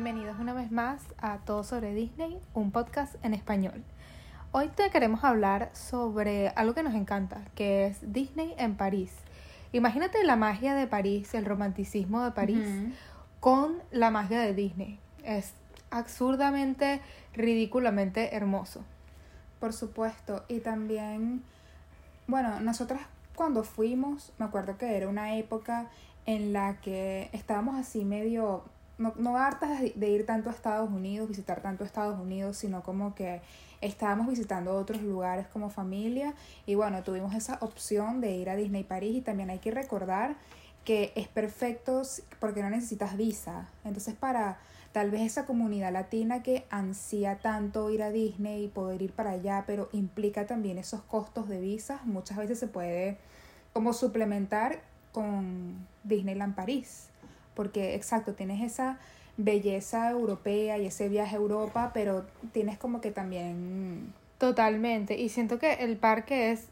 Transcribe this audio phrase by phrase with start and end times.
[0.00, 3.82] Bienvenidos una vez más a Todo sobre Disney, un podcast en español.
[4.52, 9.10] Hoy te queremos hablar sobre algo que nos encanta, que es Disney en París.
[9.72, 12.64] Imagínate la magia de París, el romanticismo de París,
[13.40, 15.00] con la magia de Disney.
[15.24, 15.54] Es
[15.90, 17.00] absurdamente,
[17.34, 18.84] ridículamente hermoso.
[19.58, 21.42] Por supuesto, y también,
[22.28, 23.00] bueno, nosotras
[23.34, 25.88] cuando fuimos, me acuerdo que era una época
[26.24, 28.62] en la que estábamos así medio,
[28.98, 33.14] no, no hartas de ir tanto a Estados Unidos, visitar tanto Estados Unidos, sino como
[33.14, 33.40] que
[33.80, 36.34] estábamos visitando otros lugares como familia
[36.66, 40.36] y bueno, tuvimos esa opción de ir a Disney París y también hay que recordar
[40.84, 42.02] que es perfecto
[42.40, 43.68] porque no necesitas visa.
[43.84, 44.58] Entonces para
[44.92, 49.30] tal vez esa comunidad latina que ansía tanto ir a Disney y poder ir para
[49.30, 53.18] allá, pero implica también esos costos de visas, muchas veces se puede
[53.72, 54.80] como suplementar
[55.12, 57.10] con Disneyland París.
[57.58, 59.00] Porque exacto, tienes esa
[59.36, 64.12] belleza europea y ese viaje a Europa, pero tienes como que también...
[64.38, 66.68] Totalmente, y siento que el parque es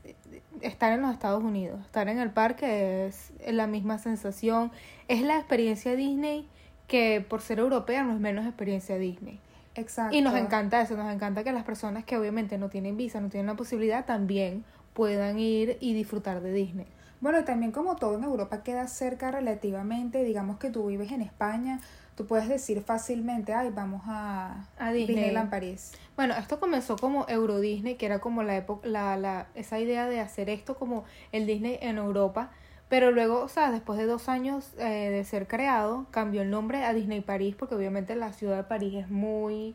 [0.61, 4.71] estar en los Estados Unidos, estar en el parque es la misma sensación,
[5.09, 6.47] es la experiencia Disney
[6.87, 9.41] que por ser europea no es menos experiencia Disney.
[9.75, 10.17] Exacto.
[10.17, 13.29] Y nos encanta eso, nos encanta que las personas que obviamente no tienen visa, no
[13.29, 14.65] tienen la posibilidad, también
[14.95, 16.87] puedan ir y disfrutar de Disney.
[17.21, 21.23] Bueno, y también como todo en Europa queda cerca relativamente, digamos que tú vives en
[21.23, 21.81] España,
[22.15, 25.93] tú puedes decir fácilmente, ay, vamos a, a Disneyland París.
[26.17, 30.07] Bueno, esto comenzó como Euro Disney, que era como la época, la, la, esa idea
[30.07, 32.51] de hacer esto como el Disney en Europa.
[32.89, 36.85] Pero luego, o sea, después de dos años eh, de ser creado, cambió el nombre
[36.85, 39.75] a Disney París, porque obviamente la ciudad de París es muy,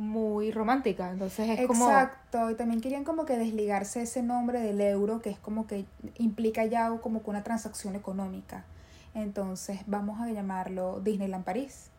[0.00, 1.10] muy romántica.
[1.10, 1.84] Entonces es como.
[1.84, 5.84] Exacto, y también querían como que desligarse ese nombre del euro, que es como que
[6.16, 8.64] implica ya como que una transacción económica.
[9.14, 11.89] Entonces vamos a llamarlo Disneyland París.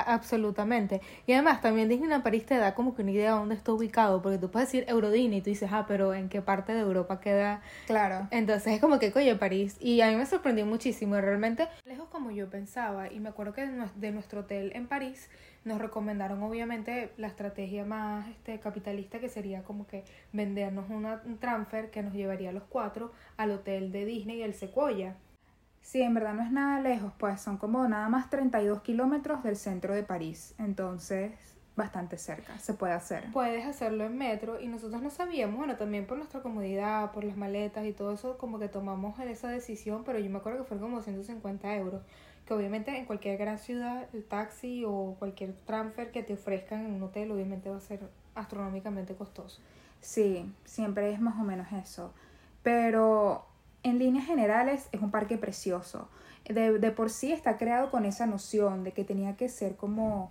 [0.00, 1.00] Absolutamente.
[1.26, 4.22] Y además también Disneyland París te da como que una idea de dónde está ubicado,
[4.22, 6.80] porque tú puedes decir Euro Disney y tú dices, ah, pero ¿en qué parte de
[6.80, 7.62] Europa queda?
[7.86, 8.28] Claro.
[8.30, 9.76] Entonces es como que, coño, París.
[9.80, 13.12] Y a mí me sorprendió muchísimo, realmente lejos como yo pensaba.
[13.12, 15.28] Y me acuerdo que de nuestro hotel en París
[15.64, 21.38] nos recomendaron obviamente la estrategia más este, capitalista que sería como que vendernos una, un
[21.38, 25.16] transfer que nos llevaría a los cuatro al hotel de Disney y el Sequoia.
[25.82, 29.56] Sí, en verdad no es nada lejos, pues son como nada más 32 kilómetros del
[29.56, 31.32] centro de París, entonces
[31.76, 33.30] bastante cerca, se puede hacer.
[33.32, 37.36] Puedes hacerlo en metro y nosotros no sabíamos, bueno, también por nuestra comodidad, por las
[37.36, 40.90] maletas y todo eso, como que tomamos esa decisión, pero yo me acuerdo que fueron
[40.90, 42.02] como 150 euros,
[42.46, 46.92] que obviamente en cualquier gran ciudad el taxi o cualquier transfer que te ofrezcan en
[46.92, 48.00] un hotel obviamente va a ser
[48.34, 49.60] astronómicamente costoso.
[50.00, 52.12] Sí, siempre es más o menos eso,
[52.62, 53.46] pero
[53.82, 56.08] en líneas generales es un parque precioso.
[56.48, 60.30] De, de, por sí está creado con esa noción de que tenía que ser como...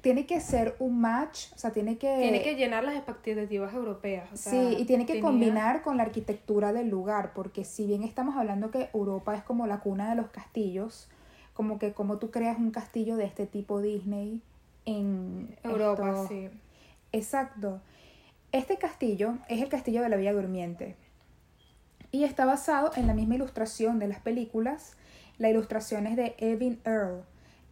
[0.00, 2.18] Tiene que ser un match, o sea, tiene que...
[2.18, 4.28] Tiene que llenar las expectativas europeas.
[4.32, 8.02] O sea, sí, y tiene que combinar con la arquitectura del lugar, porque si bien
[8.02, 11.08] estamos hablando que Europa es como la cuna de los castillos,
[11.54, 14.42] como que como tú creas un castillo de este tipo Disney
[14.86, 16.48] en Europa, sí.
[17.12, 17.80] Exacto.
[18.50, 20.96] Este castillo es el castillo de la Villa Durmiente
[22.12, 24.96] y está basado en la misma ilustración de las películas.
[25.38, 27.24] La ilustración es de Evan Earl.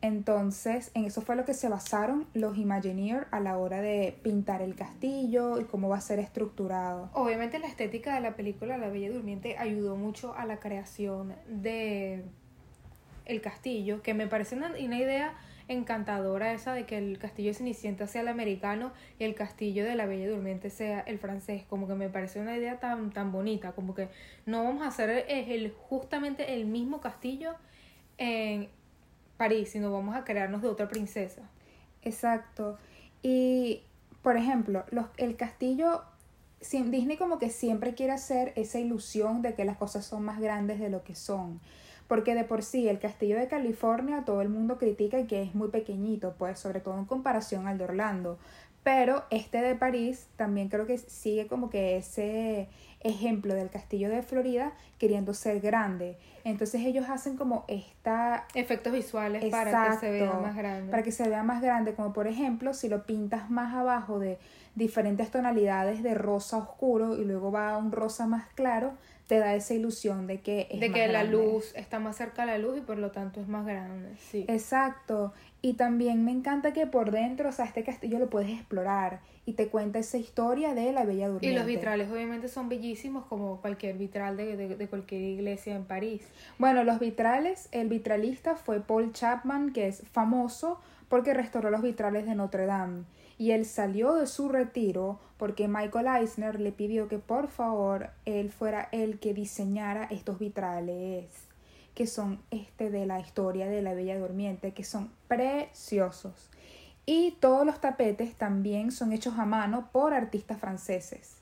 [0.02, 4.62] Entonces, en eso fue lo que se basaron los Imagineers a la hora de pintar
[4.62, 7.10] el castillo y cómo va a ser estructurado.
[7.12, 12.24] Obviamente la estética de la película La Bella Durmiente ayudó mucho a la creación de
[13.26, 15.34] el castillo, que me parece una, una idea
[15.72, 19.94] encantadora esa de que el castillo de Cenicienta sea el americano y el castillo de
[19.94, 21.64] la Bella Durmiente sea el francés.
[21.68, 23.72] Como que me parece una idea tan, tan bonita.
[23.72, 24.08] Como que
[24.46, 27.54] no vamos a hacer el, justamente el mismo castillo
[28.18, 28.68] en
[29.36, 31.42] París, sino vamos a crearnos de otra princesa.
[32.02, 32.76] Exacto.
[33.22, 33.82] Y,
[34.22, 36.02] por ejemplo, los, el castillo
[36.60, 40.78] Disney como que siempre quiere hacer esa ilusión de que las cosas son más grandes
[40.78, 41.60] de lo que son
[42.10, 45.68] porque de por sí el castillo de California todo el mundo critica que es muy
[45.68, 48.36] pequeñito, pues sobre todo en comparación al de Orlando.
[48.82, 52.68] Pero este de París también creo que sigue como que ese
[52.98, 56.18] ejemplo del castillo de Florida queriendo ser grande.
[56.42, 58.44] Entonces ellos hacen como esta...
[58.54, 60.90] Efectos visuales para que se vea más grande.
[60.90, 64.40] Para que se vea más grande, como por ejemplo si lo pintas más abajo de
[64.74, 68.94] diferentes tonalidades de rosa oscuro y luego va a un rosa más claro,
[69.30, 72.44] te da esa ilusión de que es de más que la luz está más cerca
[72.44, 74.08] de la luz y por lo tanto es más grande.
[74.18, 74.44] Sí.
[74.48, 75.32] Exacto.
[75.62, 79.52] Y también me encanta que por dentro, o sea, este castillo lo puedes explorar y
[79.52, 81.56] te cuenta esa historia de la Bella Y Durmiente.
[81.56, 86.22] los vitrales obviamente son bellísimos como cualquier vitral de, de, de cualquier iglesia en París.
[86.58, 92.26] Bueno, los vitrales, el vitralista fue Paul Chapman, que es famoso porque restauró los vitrales
[92.26, 93.04] de Notre Dame.
[93.40, 98.50] Y él salió de su retiro porque Michael Eisner le pidió que por favor él
[98.50, 101.48] fuera el que diseñara estos vitrales
[101.94, 106.50] que son este de la historia de la Bella Durmiente, que son preciosos.
[107.06, 111.38] Y todos los tapetes también son hechos a mano por artistas franceses.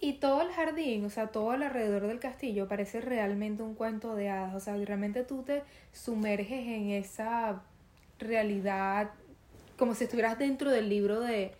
[0.00, 4.30] Y todo el jardín, o sea, todo alrededor del castillo parece realmente un cuento de
[4.30, 4.56] hadas.
[4.56, 5.62] O sea, realmente tú te
[5.92, 7.62] sumerges en esa
[8.18, 9.12] realidad
[9.80, 11.50] como si estuvieras dentro del libro de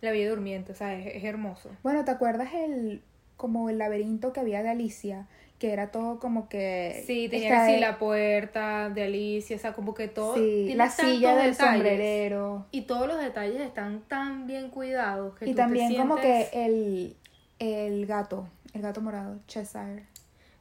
[0.00, 0.70] La Bella Durmiente.
[0.70, 1.70] O sea, es, es hermoso.
[1.82, 3.02] Bueno, ¿te acuerdas el
[3.36, 5.26] como el laberinto que había de Alicia?
[5.58, 7.02] Que era todo como que...
[7.06, 10.34] Sí, tenía así de- la puerta de Alicia, o sea, como que todo.
[10.34, 11.56] Sí, la silla del detalles.
[11.56, 12.66] sombrerero.
[12.70, 16.48] Y todos los detalles están tan bien cuidados que Y tú te también como que
[16.52, 17.16] el,
[17.58, 20.04] el gato, el gato morado, Cheshire.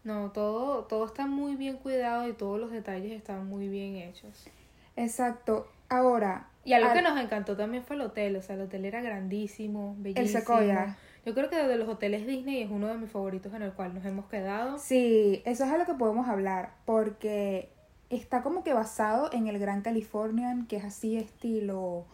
[0.04, 4.48] No, todo, todo está muy bien cuidado y todos los detalles están muy bien hechos.
[4.96, 5.68] Exacto.
[5.90, 8.86] Ahora, Y algo al- que nos encantó también fue el hotel, o sea, el hotel
[8.86, 10.40] era grandísimo, bellísimo.
[10.40, 10.98] Sequoia.
[11.26, 13.94] Yo creo que de los hoteles Disney es uno de mis favoritos en el cual
[13.94, 14.78] nos hemos quedado.
[14.78, 17.70] Sí, eso es a lo que podemos hablar, porque
[18.10, 22.06] está como que basado en el Gran Californian, que es así estilo,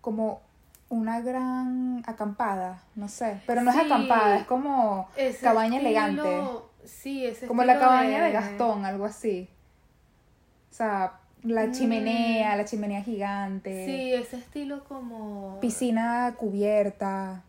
[0.00, 0.40] como
[0.88, 3.78] una gran acampada, no sé, pero no Sí.
[3.80, 8.84] es acampada, es como Ese cabaña estilo- elegante, Sí, ese como la cabaña de Gastón,
[8.84, 9.48] algo así.
[10.70, 11.72] O sea, la Mm.
[11.72, 17.42] chimenea, la chimenea gigante, Sí, ese estilo como piscina cubierta.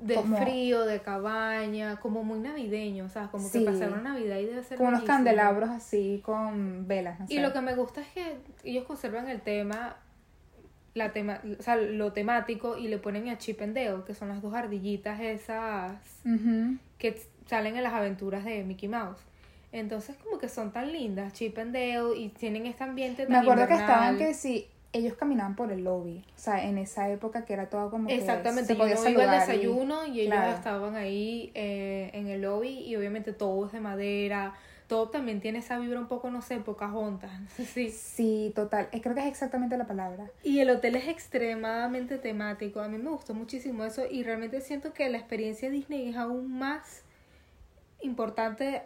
[0.00, 3.60] de como- frío, de cabaña, como muy navideño, o sea, como Sí.
[3.60, 7.18] que pasar una Navidad y debe ser con unos candelabros así con velas.
[7.18, 9.96] no Y lo que me gusta es que ellos conservan el tema,
[10.92, 14.28] la tema, o sea, lo temático y le ponen a Chip and Dale, que son
[14.28, 15.96] las dos ardillitas esas
[16.98, 19.20] que salen en las aventuras de Mickey Mouse.
[19.72, 23.38] Entonces como que son tan lindas, Chip and Dale, y tienen este ambiente tan Me
[23.38, 27.44] acuerdo que estaban que si ellos caminaban por el lobby, o sea, en esa época
[27.44, 30.56] que era todo como que Exactamente, podía uno iba y- desayuno y, ellos claro.
[30.56, 34.54] estaban ahí eh, en el lobby y obviamente todo es de madera,
[34.86, 37.30] todo también tiene esa vibra un poco, no sé, Pocahontas,
[37.74, 37.90] sí.
[38.16, 40.30] Sí, total, eh, creo que es exactamente la palabra.
[40.42, 42.80] Y el hotel es extremadamente temático.
[42.80, 46.56] A mí me gustó muchísimo eso y realmente siento que la experiencia Disney es aún
[46.58, 47.02] más
[48.00, 48.82] importante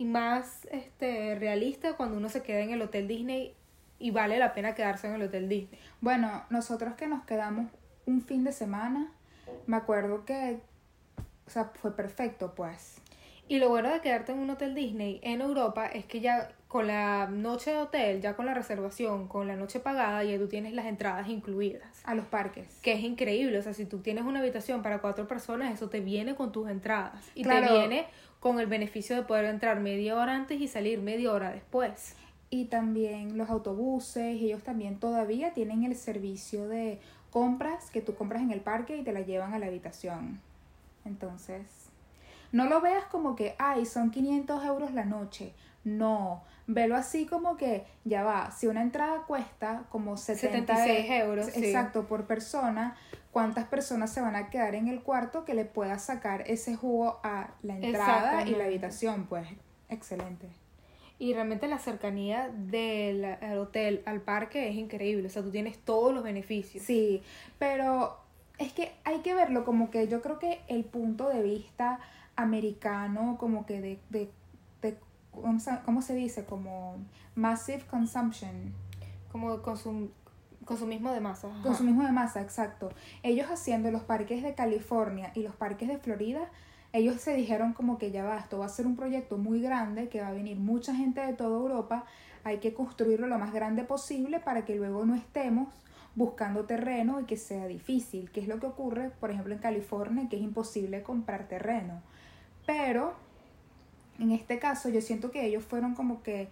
[0.00, 3.52] y más este realista cuando uno se queda en el hotel Disney
[3.98, 5.78] y vale la pena quedarse en el hotel Disney.
[6.00, 7.70] Bueno, nosotros que nos quedamos
[8.06, 9.12] un fin de semana,
[9.66, 10.58] me acuerdo que,
[11.46, 13.02] o sea, fue perfecto, pues.
[13.46, 16.86] Y lo bueno de quedarte en un hotel Disney en Europa es que ya con
[16.86, 20.72] la noche de hotel, ya con la reservación, con la noche pagada, ya tú tienes
[20.72, 22.00] las entradas incluidas.
[22.04, 22.78] A los parques.
[22.80, 26.00] Que es increíble, o sea, si tú tienes una habitación para cuatro personas, eso te
[26.00, 27.28] viene con tus entradas.
[27.34, 27.66] Y Claro.
[27.66, 28.06] te viene
[28.40, 32.16] con el beneficio de poder entrar media hora antes y salir media hora después.
[32.48, 36.98] Y también los autobuses, ellos también todavía tienen el servicio de
[37.30, 40.40] compras que tú compras en el parque y te la llevan a la habitación.
[41.04, 41.62] Entonces,
[42.50, 45.52] no lo veas como que, ay, son 500 euros la noche.
[45.84, 51.46] No, velo así como que, ya va, si una entrada cuesta como 70 76 euros,
[51.46, 51.64] sí.
[51.64, 52.96] Exacto, por persona,
[53.32, 57.20] ¿cuántas personas se van a quedar en el cuarto que le pueda sacar ese jugo
[57.22, 59.26] a la entrada y la habitación?
[59.26, 59.46] Pues,
[59.88, 60.48] excelente.
[61.18, 63.26] Y realmente la cercanía del
[63.58, 66.82] hotel al parque es increíble, o sea, tú tienes todos los beneficios.
[66.84, 67.22] Sí,
[67.58, 68.16] pero
[68.58, 72.00] es que hay que verlo como que yo creo que el punto de vista
[72.36, 74.30] americano, como que de, de,
[74.80, 74.96] de
[75.30, 76.44] ¿cómo se- cómo se dice?
[76.46, 76.96] Como
[77.34, 78.72] massive consumption,
[79.30, 80.08] Como consum
[80.70, 81.48] consumismo de masa.
[81.48, 81.62] ajá.
[81.62, 82.90] consumismo de masa, exacto.
[83.24, 86.48] Ellos haciendo los parques de California y los parques de Florida,
[86.92, 90.08] ellos se dijeron como que ya va, esto va a ser un proyecto muy grande,
[90.08, 92.04] que va a venir mucha gente de toda Europa,
[92.44, 95.68] hay que construirlo lo más grande posible para que luego no estemos
[96.14, 100.28] buscando terreno y que sea difícil, que es lo que ocurre, por ejemplo, en California,
[100.28, 102.00] que es imposible comprar terreno.
[102.64, 103.14] Pero,
[104.20, 106.48] en este caso, yo siento que ellos fueron como que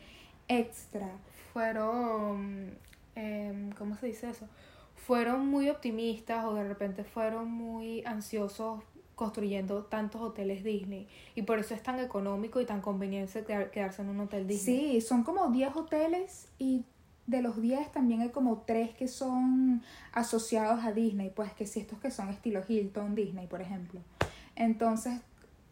[0.49, 1.09] extra.
[1.53, 2.77] Fueron,
[3.19, 4.47] em, ¿cómo se dice eso?
[4.95, 8.83] Fueron muy optimistas o de repente fueron muy ansiosos
[9.15, 11.09] construyendo tantos hoteles Disney.
[11.35, 14.93] Y por eso es tan económico y tan conveniente quedar- quedarse en un hotel Disney.
[14.93, 16.85] Sí, son como 10 hoteles y
[17.27, 19.83] de los 10 también hay como 3 que son
[20.13, 24.01] asociados a Disney, pues que sí, estos que son estilo Hilton, Disney, por ejemplo.
[24.57, 25.21] Entonces,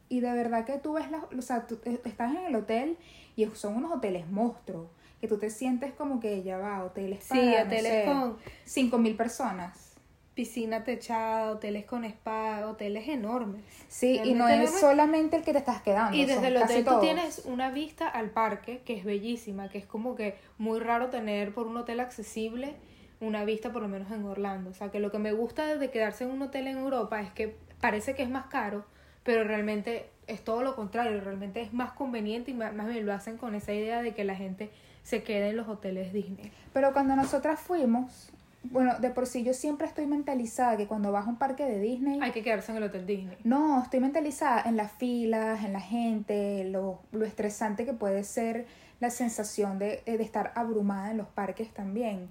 [0.08, 2.96] Y de verdad que tú ves, la, o sea, tú eh, estás en el hotel
[3.34, 4.86] y son unos hoteles monstruos,
[5.20, 8.36] que tú te sientes como que ya va, hoteles para, Sí, no hoteles sé, con
[8.64, 9.94] cinco mil personas.
[10.34, 13.64] piscina techada, hoteles con spa, hoteles enormes.
[13.88, 16.14] Sí, y no es solamente el que te estás quedando.
[16.16, 19.86] Y desde el hotel tú tienes una vista al parque que es bellísima, que es
[19.86, 22.74] como que muy raro tener por un hotel accesible
[23.18, 24.68] una vista por lo menos en Orlando.
[24.68, 27.30] O sea, que lo que me gusta de quedarse en un hotel en Europa es
[27.30, 28.84] que parece que es más caro,
[29.22, 33.14] pero realmente es todo lo contrario, realmente es más conveniente y más, más bien lo
[33.14, 34.70] hacen con esa idea de que la gente
[35.06, 36.50] se quede en los hoteles Disney.
[36.72, 38.32] Pero cuando nosotras fuimos,
[38.64, 41.78] bueno, de por sí yo siempre estoy mentalizada que cuando vas a un parque de
[41.78, 43.36] Disney, Hay que quedarse en el hotel Disney.
[43.44, 48.66] no, estoy mentalizada en las filas, en la gente, lo, lo estresante que puede ser
[48.98, 52.28] la sensación de, de estar abrumada en los parques también.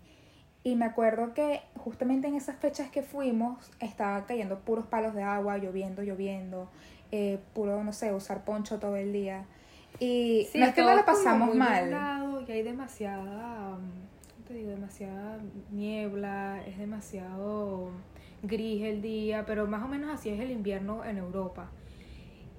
[0.64, 5.24] Y me acuerdo que justamente en esas fechas que fuimos estaba cayendo puros palos de
[5.24, 6.70] agua, lloviendo, lloviendo,
[7.14, 9.46] eh, puro, no sé, usar poncho todo el día.
[10.00, 11.90] Y Sí, no es que no la como pasamos mal.
[12.48, 14.70] Y hay demasiada, ¿cómo te digo?
[14.70, 15.40] Demasiada
[15.72, 17.90] niebla, es demasiado
[18.44, 21.72] gris el día, pero más o menos así es el invierno en Europa.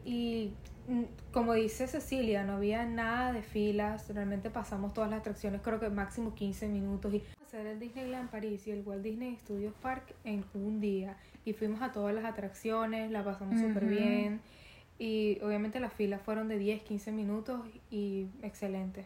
[0.04, 0.50] Y
[0.88, 1.02] mm,
[1.32, 5.88] como dice Cecilia, no había nada de filas, realmente pasamos todas las atracciones, creo que
[5.88, 7.14] máximo 15 minutos.
[7.14, 11.16] Y hacer el Disneyland París y el Walt Disney Studios Park en un día.
[11.44, 13.92] Y fuimos a todas las atracciones, la pasamos súper Ujú.
[13.92, 14.40] bien.
[14.98, 19.04] Y obviamente las filas fueron de 10, 15 minutos y excelente.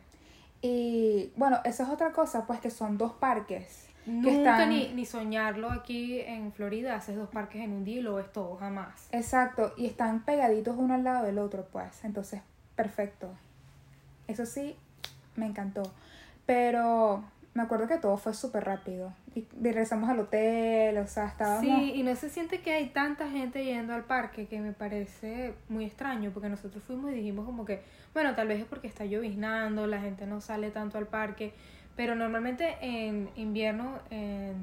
[0.62, 3.86] Y bueno, esa es otra cosa, pues que son dos parques.
[4.06, 8.02] Nunca están- ni, ni soñarlo aquí en Florida, haces dos parques en un día y
[8.02, 9.08] lo ves todo, jamás.
[9.12, 12.04] Exacto, y están pegaditos uno al lado del otro, pues.
[12.04, 12.40] Entonces,
[12.76, 13.28] perfecto.
[14.26, 14.76] Eso sí,
[15.36, 15.82] me encantó.
[16.46, 17.24] Pero
[17.54, 19.12] me acuerdo que todo fue súper rápido.
[19.34, 21.60] Y regresamos al hotel, o sea, estábamos...
[21.64, 25.54] Sí, y no se siente que hay tanta gente yendo al parque que me parece
[25.68, 27.80] muy extraño, porque nosotros fuimos y dijimos como que,
[28.12, 31.52] bueno, tal vez es porque está lloviznando, la gente no sale tanto al parque,
[31.94, 34.54] pero normalmente en invierno en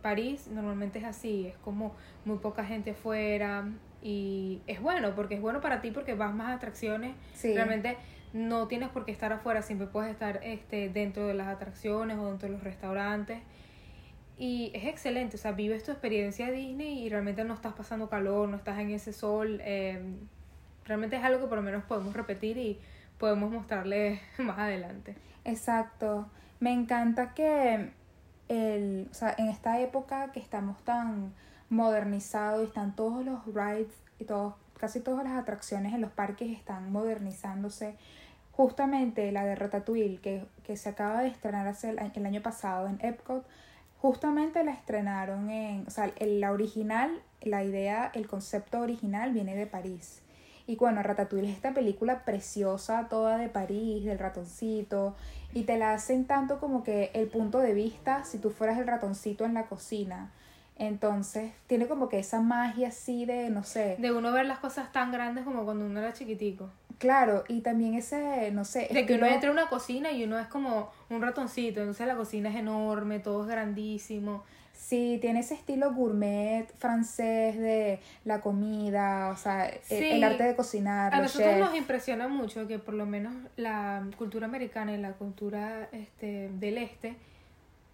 [0.00, 3.68] París normalmente es así, es como muy poca gente afuera
[4.00, 7.52] y es bueno, porque es bueno para ti porque vas más a atracciones, Sí.
[7.52, 7.98] realmente
[8.32, 12.26] no tienes por qué estar afuera, siempre puedes estar este, dentro de las atracciones o
[12.28, 13.40] dentro de los restaurantes.
[14.38, 18.48] Y es excelente, o sea, vives tu experiencia Disney y realmente no estás pasando calor,
[18.48, 19.60] no estás en ese sol.
[19.64, 20.00] eh,
[20.88, 22.80] realmente es algo que por lo menos podemos repetir y
[23.18, 25.14] podemos mostrarles más adelante.
[25.44, 26.28] Exacto.
[26.60, 27.90] Me encanta que
[28.48, 31.34] el, o sea, en esta época que estamos tan
[31.68, 36.50] modernizados y están todos los rides y todos, casi todas las atracciones en los parques
[36.56, 37.96] están modernizándose.
[38.52, 42.98] Justamente la de Ratatouille que, que se acaba de estrenar hace el año pasado en
[43.00, 43.46] Epcot,
[44.00, 47.10] justamente la estrenaron en, o sea, el- la original,
[47.42, 50.22] la idea, el concepto original viene de París.
[50.66, 55.16] Y bueno, Ratatouille es esta película preciosa, toda de París, del ratoncito,
[55.54, 58.86] y te la hacen tanto como que el punto de vista, si tú fueras el
[58.86, 60.30] ratoncito en la cocina.
[60.76, 64.92] Entonces, tiene como que esa magia así de, no sé, De uno ver las cosas
[64.92, 66.70] tan grandes como cuando uno era chiquitico.
[66.98, 70.38] Claro, y también ese, no sé, De que uno entra a una cocina y uno
[70.38, 74.42] es como un ratoncito, entonces la cocina es enorme, todo es grandísimo.
[74.72, 80.10] Sí, tiene ese estilo gourmet francés de la comida, o sea, el- Sí.
[80.12, 81.60] el, arte de cocinar, A nosotros chefs.
[81.60, 86.78] nos impresiona mucho que por lo menos la cultura americana y la cultura este, del
[86.78, 87.16] este,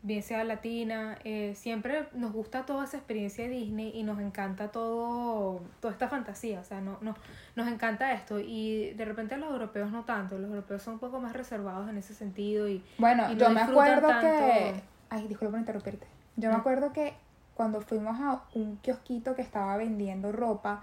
[0.04, 4.68] bien sea latina, eh, siempre nos gusta toda esa experiencia de Disney y nos encanta
[4.68, 7.16] todo, toda esta fantasía, o sea, no, no,
[7.56, 8.38] nos encanta esto.
[8.38, 11.96] Y de repente los europeos no tanto, los europeos son un poco más reservados en
[11.96, 14.82] ese sentido y Bueno, y no yo me acuerdo que...
[15.08, 16.06] Ay, disculpa por interrumpirte.
[16.36, 17.14] Yo me acuerdo que
[17.54, 20.82] cuando fuimos a un kiosquito que estaba vendiendo ropa,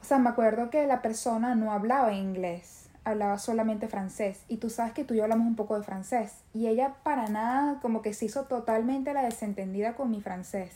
[0.00, 4.44] o sea, me acuerdo que la persona no hablaba inglés, hablaba solamente francés.
[4.48, 6.34] Y tú sabes que tú y yo hablamos un poco de francés.
[6.54, 10.72] Y ella para nada como que se hizo totalmente la desentendida con mi francés.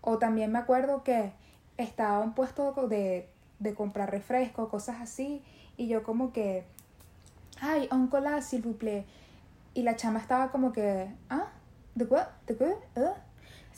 [0.00, 1.32] O también me acuerdo que
[1.76, 3.28] estaba un puesto de,
[3.58, 5.42] de comprar refresco, cosas así.
[5.76, 6.64] Y yo como que,
[7.60, 9.06] ay, un cola, s'il vous plaît.
[9.74, 11.48] Y la chama estaba como que, ah,
[11.94, 12.16] ¿de qué?
[12.46, 12.74] ¿De qué?
[12.96, 13.12] ¿Eh?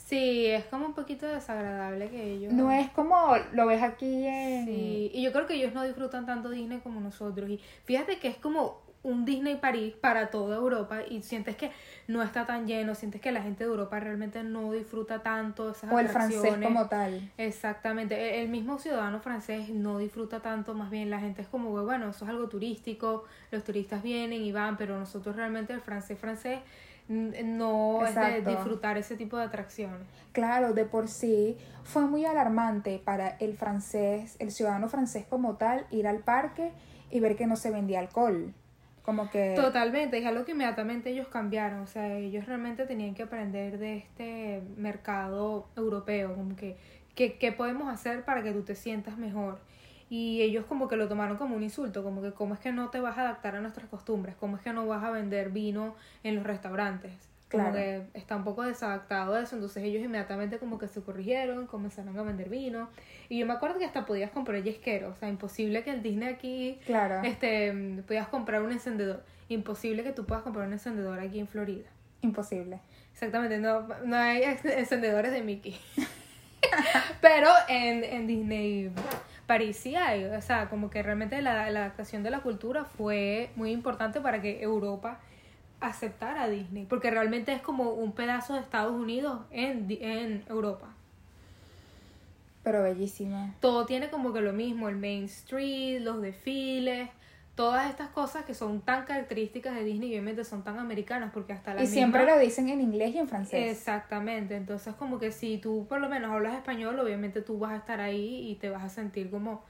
[0.07, 2.53] Sí, es como un poquito desagradable que ellos...
[2.53, 4.65] No es como lo ves aquí en...
[4.65, 7.49] Sí, y yo creo que ellos no disfrutan tanto Disney como nosotros.
[7.49, 11.71] Y fíjate que es como un Disney París para toda Europa y sientes que
[12.07, 15.91] no está tan lleno, sientes que la gente de Europa realmente no disfruta tanto esas
[15.91, 17.31] O el francés como tal.
[17.37, 21.69] Exactamente, e-, el mismo ciudadano francés no disfruta tanto, más bien la gente es como,
[21.83, 26.19] bueno, eso es algo turístico, los turistas vienen y van, pero nosotros realmente el francés
[26.19, 26.59] francés
[27.07, 30.07] no es de disfrutar ese tipo de atracciones.
[30.31, 35.85] Claro, de por sí fue muy alarmante para el francés, el ciudadano francés como tal,
[35.89, 36.71] ir al parque
[37.09, 38.53] y ver que no se vendía alcohol.
[39.03, 39.53] Como que...
[39.55, 43.97] Totalmente, es algo que inmediatamente ellos cambiaron, o sea, ellos realmente tenían que aprender de
[43.97, 46.75] este mercado europeo, como que,
[47.15, 49.59] ¿qué podemos hacer para que tú te sientas mejor?
[50.09, 52.89] Y ellos como que lo tomaron como un insulto, como que cómo es que no
[52.89, 55.95] te vas a adaptar a nuestras costumbres, cómo es que no vas a vender vino
[56.23, 57.11] en los restaurantes.
[57.49, 61.65] Como que está un poco desadaptado a eso, entonces ellos inmediatamente como que se corrigieron,
[61.65, 62.89] comenzaron a vender vino.
[63.29, 66.27] Y yo me acuerdo que hasta podías comprar yesquero, o sea, imposible que el Disney
[66.27, 67.21] aquí, claro.
[67.23, 69.23] este, podías comprar un encendedor.
[69.47, 71.87] Imposible que tú puedas comprar un encendedor aquí en Florida.
[72.21, 72.81] Imposible.
[73.13, 75.79] Exactamente, no, no hay encendedores de Mickey.
[77.21, 78.91] Pero en, en Disney
[79.47, 83.71] París sí hay, o sea, como que realmente la, adaptación de la cultura fue muy
[83.71, 85.19] importante para que Europa
[85.79, 90.89] aceptara a Disney, porque realmente es como un pedazo de Estados Unidos en, en Europa.
[92.63, 93.55] Pero bellísima.
[93.61, 97.09] Todo tiene como que lo mismo, el Main Street, los desfiles,
[97.57, 101.53] todas estas cosas que son tan características de Disney y obviamente son tan americanas porque
[101.53, 103.71] hasta la y siempre lo dicen en inglés y en francés.
[103.71, 107.77] Exactamente entonces como que si tú por lo menos hablas español obviamente tú vas a
[107.77, 109.63] estar ahí y te vas a sentir como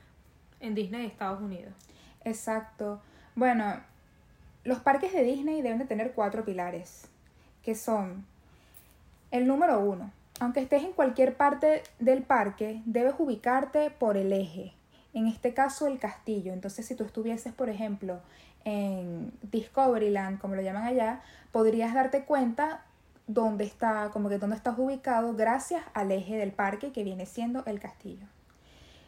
[0.59, 1.71] en Disney de Estados Unidos.
[2.25, 3.01] Exacto.
[3.35, 3.79] Bueno
[4.65, 7.07] los parques de Disney deben de tener cuatro pilares
[7.63, 8.25] que son
[9.31, 10.11] el número uno.
[10.41, 14.76] Aunque estés en cualquier parte del parque debes ubicarte por el eje
[15.17, 16.53] en este caso el castillo.
[16.53, 18.19] Entonces, si tú estuvieses, por ejemplo,
[18.65, 21.21] en Discoveryland, como lo llaman allá,
[21.51, 22.85] podrías darte cuenta
[23.27, 27.63] dónde está, como que dónde estás ubicado gracias al eje del parque que viene siendo
[27.65, 28.25] el castillo.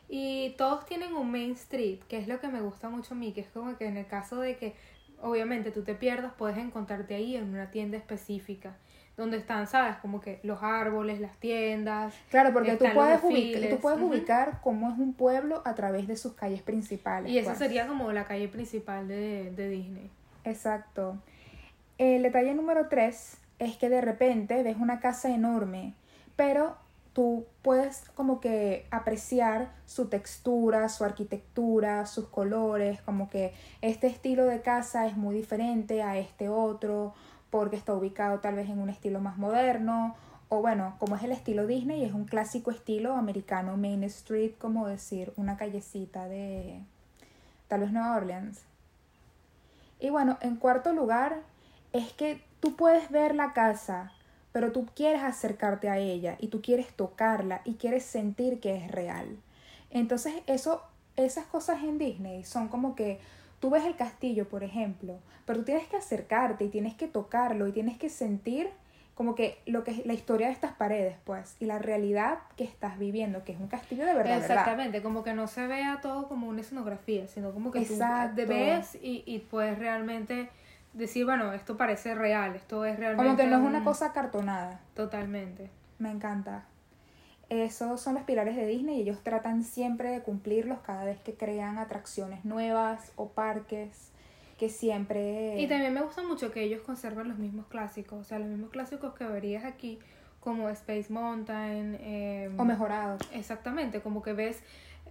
[0.10, 3.32] Y todos tienen un main street, que es lo que me gusta mucho a mí,
[3.32, 4.76] que es como que en el caso de que
[5.22, 8.76] obviamente tú te pierdas, puedes encontrarte ahí en una tienda específica
[9.20, 9.98] donde están, ¿sabes?
[9.98, 12.16] Como que los árboles, las tiendas.
[12.30, 16.16] Claro, porque tú puedes, ubicar, tú puedes ubicar cómo es un pueblo a través de
[16.16, 17.30] sus calles principales.
[17.30, 17.60] Y esa pues.
[17.60, 20.10] sería como la calle principal de, de Disney.
[20.46, 21.18] Exacto.
[21.98, 25.94] El detalle número tres es que de repente ves una casa enorme,
[26.38, 26.78] pero
[27.14, 34.46] tú puedes como que apreciar su textura, su arquitectura, sus colores, como que este estilo
[34.46, 37.14] de casa es muy diferente a este otro,
[37.50, 40.16] porque está ubicado tal vez en un estilo más moderno,
[40.50, 44.88] o bueno, como es el estilo Disney, es un clásico estilo americano, Main Street, como
[44.88, 46.84] decir, una callecita de
[47.68, 48.64] tal vez Nueva Orleans.
[50.00, 51.42] Y bueno, en cuarto lugar,
[51.94, 54.12] es que tú puedes ver la casa,
[54.52, 58.92] pero tú quieres acercarte a ella y tú quieres tocarla y quieres sentir que es
[58.92, 59.38] real.
[59.92, 60.84] Entonces, eso,
[61.16, 63.20] esas cosas en Disney son como que
[63.60, 67.68] Tú ves el castillo, por ejemplo, pero tú tienes que acercarte y tienes que tocarlo
[67.68, 68.70] y tienes que sentir
[69.16, 72.64] como que lo que es la historia de estas paredes, pues, y la realidad que
[72.64, 74.38] estás viviendo, que es un castillo de verdad.
[74.38, 78.44] Exactamente, como que no se vea todo como una escenografía, sino como que Exacto.
[78.44, 80.50] tú ves y, y puedes realmente
[80.94, 83.24] decir, bueno, esto parece real, esto es realmente...
[83.24, 84.82] Como que no es una cosa cartonada.
[84.94, 85.70] Totalmente.
[85.98, 86.66] Me encanta.
[87.50, 91.34] Esos son los pilares de Disney y ellos tratan siempre de cumplirlos cada vez que
[91.34, 94.12] crean atracciones nuevas o parques
[94.60, 95.60] que siempre...
[95.60, 98.70] Y también me gusta mucho que ellos conservan los mismos clásicos, o sea, los mismos
[98.70, 100.00] clásicos que verías aquí
[100.42, 101.98] como Space Mountain.
[102.02, 103.22] Em, o mejorados.
[103.34, 104.62] Exactamente, como que ves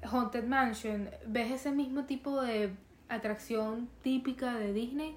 [0.02, 2.70] Haunted Mansion, ves ese mismo tipo de
[3.08, 5.16] atracción típica de Disney,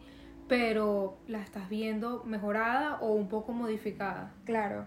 [0.52, 4.34] pero la estás viendo mejorada o un poco modificada.
[4.44, 4.84] Claro.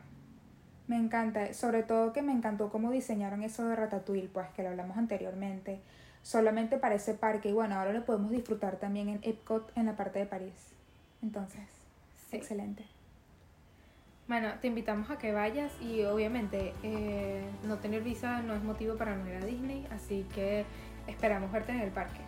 [0.89, 4.69] Me encanta, sobre todo que me encantó cómo diseñaron eso de Ratatouille, pues que lo
[4.69, 5.81] hablamos anteriormente,
[6.23, 9.97] solamente para ese parque y bueno, ahora lo podemos disfrutar también en Epcot en la
[9.97, 10.53] parte de París.
[11.23, 11.63] Entonces,
[12.31, 12.85] excelente.
[14.29, 18.99] Bueno, te invitamos a que vayas y obviamente eh, no tener visa no es motivo
[18.99, 20.67] para no ir a Disney, así que
[21.07, 22.21] esperamos verte en el parque.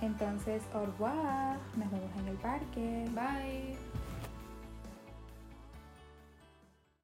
[0.00, 3.04] Entonces, au revoir, nos vemos en el parque.
[3.10, 3.76] Bye.